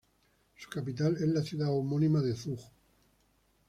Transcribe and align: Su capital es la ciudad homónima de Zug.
Su 0.57 0.67
capital 0.67 1.13
es 1.17 1.27
la 1.27 1.43
ciudad 1.43 1.69
homónima 1.69 2.21
de 2.21 2.33
Zug. 2.35 2.59